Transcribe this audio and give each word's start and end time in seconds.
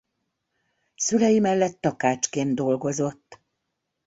Szülei 0.95 1.39
mellett 1.39 1.81
takácsként 1.81 2.55
dolgozott. 2.55 3.39